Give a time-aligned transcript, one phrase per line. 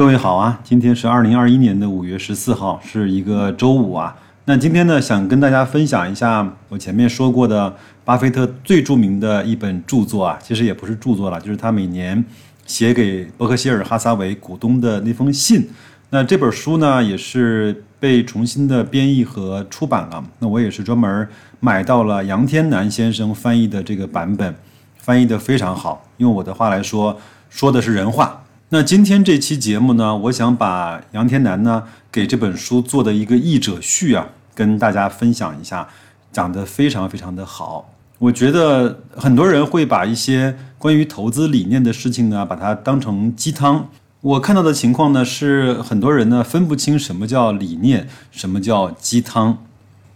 [0.00, 4.16] 各位好啊，今天是二零二一年的五月十四号，是一个周五啊。
[4.46, 12.24] 那今天呢，想跟大家分享一下我前面说过的巴菲特最著名的一本著作啊，其实也不是著作了，就是他每年
[12.64, 15.68] 写给伯克希尔哈撒韦股东的那封信。
[16.08, 20.24] 那这本书呢，也是被重新的编译和出版了。
[20.38, 21.28] 那我也是专门
[21.60, 24.54] 买到了杨天南先生翻译的这个版本，
[24.96, 26.02] 翻译的非常好。
[26.16, 27.20] 用我的话来说，
[27.50, 28.39] 说的是人话。
[28.72, 31.82] 那今天这期节目呢，我想把杨天南呢
[32.12, 35.88] 给这本书做的一个译者序啊，跟大家分享一下，
[36.30, 37.92] 讲得非常非常的好。
[38.20, 43.88] 我觉得很多人会把一些关于投资理念的事情呢，把它当成鸡汤。
[44.20, 49.58] 我看到的情况呢，是很多人呢分不清什么叫理念，什么叫鸡汤。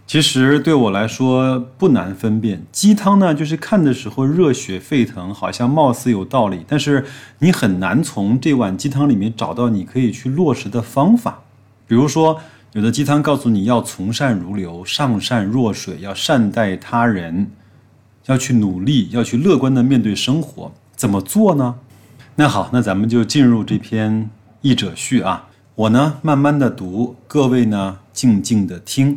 [0.06, 7.06] 其实对我来说不难分辨，鸡汤呢就是看的时候热血沸腾，好像貌似有道理，但是
[7.38, 11.42] 你很难从这碗鸡汤里面找到你可以去落实的方法。
[11.86, 12.38] 比如说，
[12.72, 17.50] 有的鸡汤告诉你要从善如流，上善若水，要善待他人，
[18.26, 21.76] 要去努力，要去乐观的面对生活，怎么做呢？
[22.36, 24.28] 那好，那咱们就进入这篇
[24.60, 29.16] 译者序啊，我呢慢慢的读，各位呢静静的听。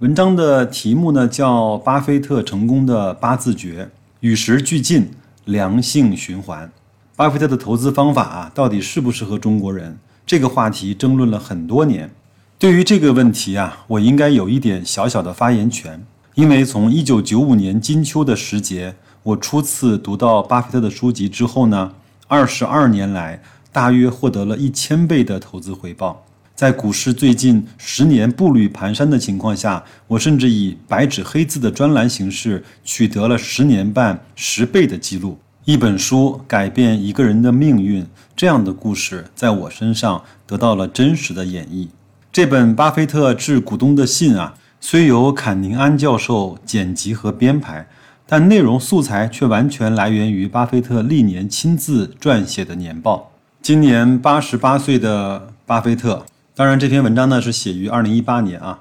[0.00, 3.88] 文章的题目呢叫《巴菲特成功的八字诀：
[4.20, 5.08] 与时俱进，
[5.46, 6.68] 良性循环》。
[7.16, 9.96] 巴菲特的投资方法啊，到底适不适合中国人？
[10.26, 12.10] 这个话题争论了很多年。
[12.58, 21.94] 对于这个问题啊，我应该有一点小小的发言权，因为从一九九五年金秋的时节，我初次读到巴菲特的书籍之后呢，
[22.28, 23.40] 二十二年来
[23.72, 26.25] 大约获得了一千倍的投资回报。
[26.56, 35.38] 在股市最近十年步履蹒跚的情况下，我甚至以白纸黑字的专栏形式取得了十年半十倍的记录。
[35.66, 41.88] 一本书改变一个人的命运，这样的故事在我身上得到了真实的演绎。
[42.32, 47.86] 这本巴菲特致股东的信啊，虽由坎宁安教授剪辑和编排，
[48.26, 53.32] 但内容素材却完全来源于巴菲特历年亲自撰写的年报。
[53.60, 56.24] 今年八十八岁的巴菲特。
[56.58, 58.78] 当然，这篇文章呢是写于二零一八年啊，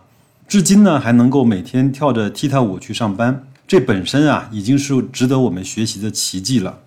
[0.47, 6.79] 至今呢还能够每天跳着踢踏舞去上班，这本身啊已经是值得我们学习的奇迹了。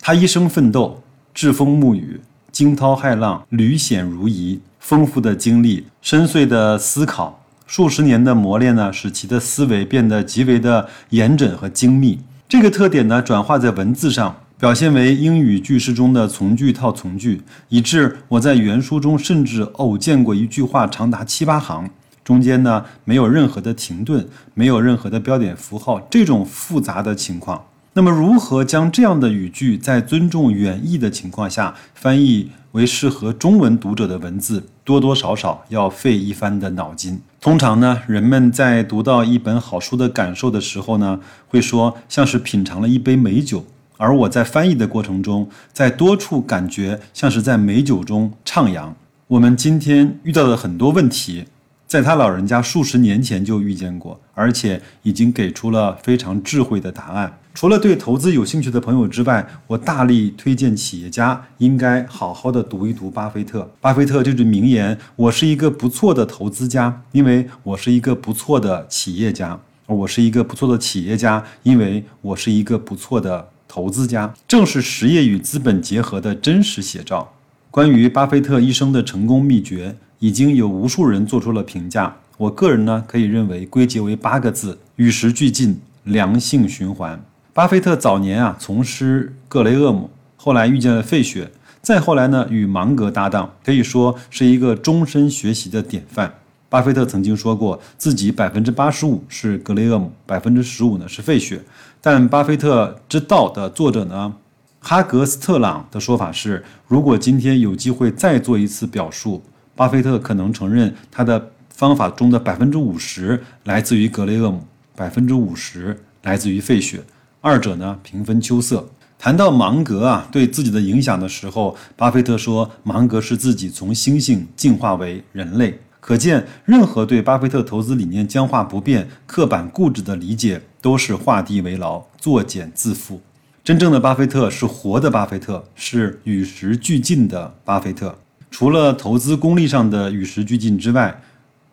[0.00, 1.00] 他一生奋斗，
[1.32, 2.20] 栉风沐雨，
[2.50, 12.18] 惊涛骇浪，屡险如夷，丰富的经历，深邃的思考，数十年的磨练呢，使其的思维变得极为的严整和精密。
[12.48, 14.34] 这个特点呢，转化在文字上。
[14.58, 21.90] 表现为英语句式中的从句套从句，以致我在原书中甚至偶见过一句话长达七八行，
[22.24, 27.66] 中间呢没有任何的停顿，没有任何的标点符号，这种复杂的情况。
[27.92, 37.20] 那么，如何将这样的语句在尊重原意的情况下翻译为适合中文读者的文字，多多少少要费一番的脑筋。
[37.42, 43.66] 通常呢，人们在读到一本好书的感受的时候呢，会说像是品尝了一杯美酒。
[43.96, 48.92] 而我在翻译的过程中，在多处感觉像是在美酒中徜徉。
[49.28, 51.44] 我们今天遇到的很多问题，
[51.86, 57.38] 在他老人家数十年前就遇见过，而且已经给出了非常智慧的答案。
[57.54, 63.68] 除了对投资有兴趣的朋友之外，我大力推荐企业家应该好好的读一读巴菲特。
[63.80, 77.30] 巴菲特这句名言：“我是一个不错的投资家，因为我是一个不错的企业家；我是一个不错的企业家，因为我是一个不错的。”投资家正是实业与资本结合的真实写照。
[77.70, 82.16] 关于巴菲特一生的成功秘诀，已经有无数人做出了评价。
[82.38, 87.22] 我个人呢，可以认为归结为八个字：与时俱进，良性循环。
[87.52, 91.50] 巴菲特早年啊，从师格雷厄姆，后来遇见了费雪，
[91.82, 96.32] 再后来呢，与芒格搭档，可以说是一个终身学习的典范。
[96.68, 101.62] 巴菲特曾经说过，自己百分之八十五是格雷厄姆，百分之十五呢是费雪。
[102.00, 104.34] 但《巴菲特之道》的作者呢，
[104.80, 109.42] 哈格斯特朗的说法是：如果今天有机会再做一次表述，
[109.76, 114.60] 巴菲特可能承认他的方法中的百分之五十来自于格雷厄姆，
[114.96, 117.00] 百分之五十来自于费雪，
[117.40, 118.88] 二者呢平分秋色。
[119.18, 125.78] 谈到芒格啊对自己的影响的时候，巴菲特说，芒格是自己从猩猩进化为人类。
[126.06, 133.18] 可见，任何对巴菲特投资理念僵化不变、刻板固执的理解，都是画地为牢、作茧自缚。
[133.64, 138.16] 真正的巴菲特是活的巴菲特，是与时俱进的巴菲特。
[138.52, 141.20] 除了投资功利上的与时俱进之外，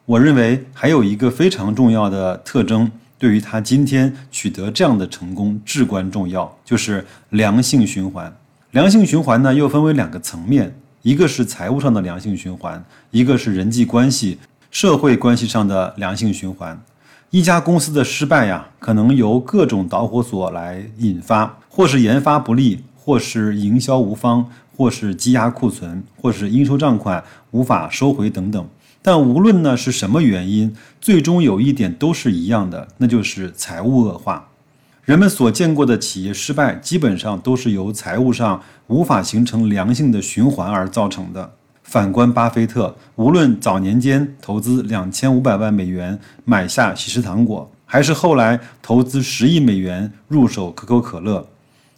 [0.06, 8.36] 我认为还有一个非常重要的特征，对于他今天取得这样的成功至关重要，就是良性循环。
[8.71, 10.75] 良性循环呢，又分为两个层面。
[11.03, 14.39] 一个是财务上的良性循环，一个是人际关系、
[14.71, 16.81] 社会关系上的良性循环。
[17.29, 27.21] 一家公司的失败呀，可能由各种导火索来引发，或是研发不利，或是营销无方，或是积压库存，或是应收账款
[27.51, 28.65] 无法收回等等。
[29.01, 34.47] 但无论呢是什么原因，最终有一点都是一样的，那就是财务恶化。
[35.05, 41.55] 人们所见过的企业失败，基本上都是由财务上无法形成良性的循环而造成的。
[41.83, 51.45] 反观巴菲特，无论早年间投资两千五百万美元买下喜事糖果，还是后来投资十亿美元入手可口可乐，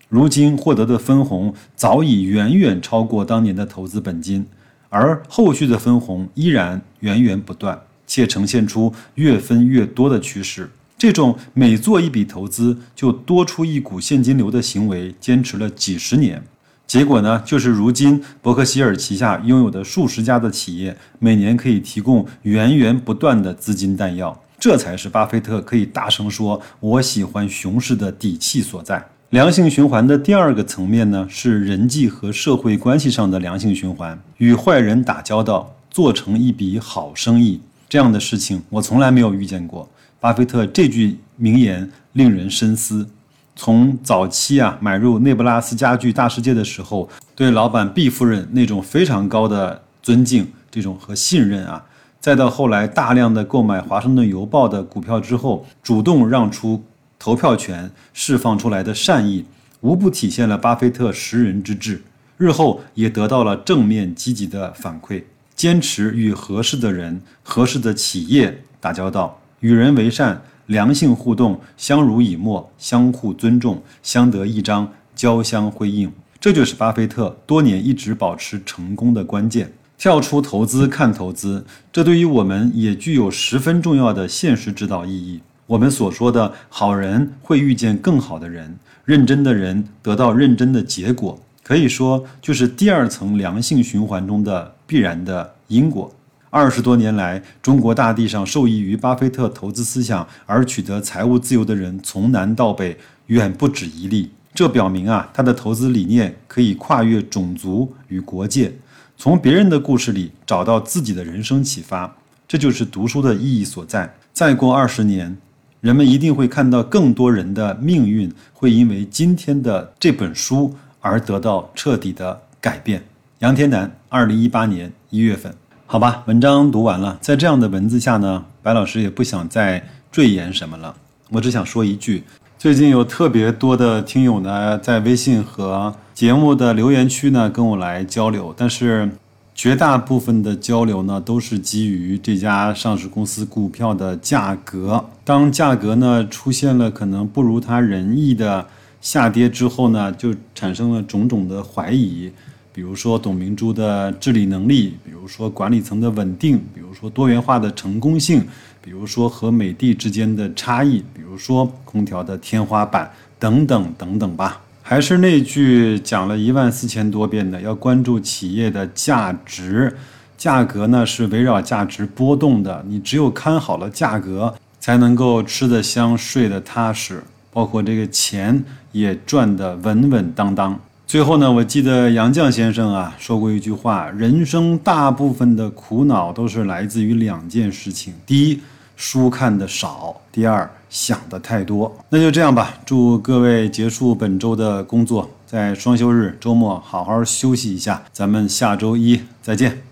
[0.10, 4.44] 如今获得的分红早已远远超过当年的投资本金，
[4.90, 10.72] 而后续的分红依然源源不断，且呈现出越分越多的趋势。
[10.98, 16.42] 这种每做一笔投资就多出一股现金流的行为，坚持了几十年。
[16.88, 29.04] 结果呢，就是如今伯克希尔旗下拥有的数十家的企业，每年可以提供源源不断的资金弹药，这才是巴菲特可以大声说“我喜欢熊市”的底气所在。
[29.32, 34.18] 良性循环的第二个层面呢，是人际和社会关系上的良性循环。
[34.38, 37.60] 与坏人打交道，做成一笔好生意，
[37.90, 39.90] 这样的事情我从来没有遇见过。
[40.26, 43.08] 巴菲特这句名言令人深思。
[43.56, 51.86] 从早期啊买入内布拉斯家具大世界的时候，对老板毕夫人那种非常高的尊敬，这种和信任啊，
[52.20, 56.84] 再到后来大量的购买华盛顿邮报的股票之后，主动让出
[57.20, 59.46] 投票权，释放出来的善意，
[59.82, 62.02] 无不体现了巴菲特识人之智。
[62.38, 65.22] 日后也得到了正面积极的反馈，
[65.56, 70.42] 坚持与合适的人、合适的企业打交道，与人为善。
[70.68, 79.72] 良性互动，相濡以沫，相互尊重，相得益彰，交相辉映，这就是巴菲特多年一直保持成功的关键。
[79.96, 81.64] 跳出投资看投资，
[81.94, 85.40] 这对于我们也具有十分重要的现实指导意义。
[85.68, 88.76] 我们所说的好人会遇见更好的人，
[89.06, 96.12] 认真的人得到认真的结果，可以说就是第二层良性循环中的必然的因果。
[96.50, 102.98] 二十多年来，中国大地上受益于巴菲特投资思想而取得财务自由的人，从南到北
[103.28, 104.32] 远不止一例。
[104.54, 108.72] 这表明啊，他的投资理念可以跨越种族与国界，
[109.18, 112.16] 从别人的故事里找到自己的人生启发。
[112.48, 114.16] 这就是读书的意义所在。
[114.32, 115.36] 再过二十年，
[115.82, 123.04] 人们一定会看到更多人的命运会因为今天的这本书而得到彻底的改变。
[123.40, 125.54] 杨天南，二零一八年一月份。
[125.88, 130.96] 好吧，文章读完了，在这样的文字下呢，白老师也不想再赘言什么了。
[131.30, 132.24] 我只想说一句：
[132.58, 139.08] 最近有特别多的听友呢，在微信和节目的留言区呢跟我来交流，但是
[139.54, 145.06] 绝大部分的交流呢都是基于这家上市公司股票的价格。
[145.24, 148.66] 当价格呢出现了可能不如他人意的
[149.02, 152.32] 下跌之后呢，就产生了种种的怀疑。
[152.76, 158.46] 比如说董明珠的治理能力，比如说管理层的稳定，比如说多元化的成功性，
[158.82, 164.62] 比如说和美的之间的差异，比如说空调的天花板等等等等吧。
[164.82, 169.96] 还是那句讲了一万四千多遍的，要关注企业的价值，
[170.38, 172.84] 价格呢是围绕价值波动的。
[172.90, 177.24] 你只有看好了价格，才能够吃得香、睡得踏实，
[177.54, 178.62] 包括这个钱
[178.92, 180.78] 也赚得稳稳当当。
[181.08, 188.60] 最后呢，我记得杨绛先生啊说过一句话：人生大部分的苦恼都是来自于两件事情，第一，
[188.96, 191.96] 书看的少；第二，想的太多。
[192.10, 199.85] 那就这样吧，祝各位结束本周的工作，在双休日周末好好休息一下，咱们下周一再见。